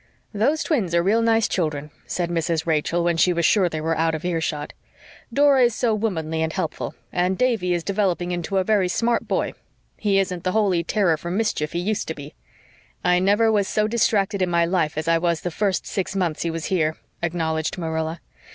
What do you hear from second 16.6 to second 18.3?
here," acknowledged Marilla.